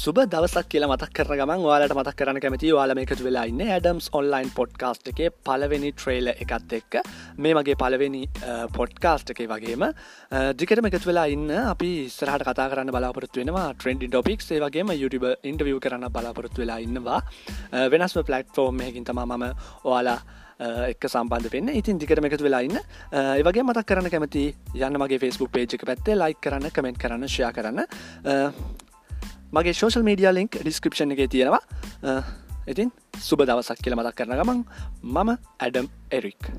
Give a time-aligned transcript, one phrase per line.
[0.00, 4.06] සුබ දවසක් කියලා මතක් කරන ගමන් වාලට මතක් කරන කැමති වාල එකතු වෙලා ඉන්න ඇඩම්ස්
[4.18, 6.96] ඔන්ලයින් පොඩ්කාස්ට් එකේ පලවෙනි ට්‍රේල එකත් එක්ක.
[7.36, 8.22] මේ මගේ පලවෙනි
[8.78, 9.84] පොඩ්කාස්ට් එකේ වගේම
[10.62, 15.36] දිකට එකතු වෙලා ඉන්න අපි සරහට කතා කරන්න බලාපොරත්තු වෙනවා ට්‍රෙන්ඩි ඩොපික් ඒ වගේම YouTube
[15.52, 17.20] ඉන්ටවිය් කරන්න බලාපොරොත්තු වෙලා ඉන්නවා.
[17.92, 19.48] වෙනස්ම පලට්ෆෝර්ම් එකින් තම මම
[19.84, 20.18] ඔයාලා
[20.88, 22.80] එක් සම්බන්ධ පෙන්න්න ඉතින් දිකට එකතු වෙලා ඉන්න.
[23.12, 24.46] ඒවගේ මතක් කරන්න කැමති
[24.80, 27.84] යන්න මගේ ෆස්බුක් පේජ් එක පැත්තේ ලයි කරන්න කමෙන්ට් කරන්න ෂයා කරන්න.
[29.52, 31.62] මගේ ශෝෂල් මීඩිය ලින්ක් ඩිස්ක්‍රපෂන් එක තියෙනවා.
[32.72, 32.90] ඉතින්
[33.28, 34.60] සුබ දවසක් කියල මදක් කරන ගමන්
[35.02, 36.52] මම ඇඩම් එරික්.